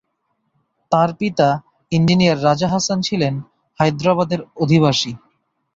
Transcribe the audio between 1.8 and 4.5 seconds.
engineer Raja Hasan ছিলেন হায়দ্রাবাদের